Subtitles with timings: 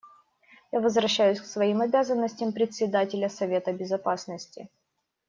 [0.71, 4.67] Я возвращаюсь к своим обязанностям Председателя Совета Безопасности.